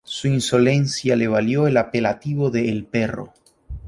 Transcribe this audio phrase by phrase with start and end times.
[0.03, 3.35] Su insolencia le valió el apelativo de "el perro.